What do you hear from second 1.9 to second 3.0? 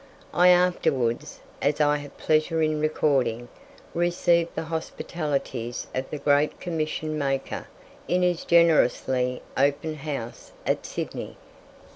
have pleasure in